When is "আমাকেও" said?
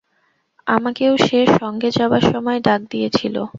0.67-1.13